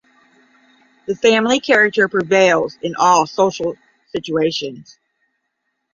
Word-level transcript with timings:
The 1.05 1.15
family 1.15 1.59
character 1.59 2.07
prevails 2.09 2.75
in 2.81 2.95
all 2.95 3.27
social 3.27 3.75
situations. 4.11 4.97